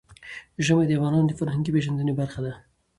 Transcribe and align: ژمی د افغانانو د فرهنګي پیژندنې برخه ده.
ژمی 0.65 0.85
د 0.87 0.91
افغانانو 0.97 1.29
د 1.29 1.33
فرهنګي 1.39 1.71
پیژندنې 1.75 2.13
برخه 2.21 2.39
ده. 2.45 2.53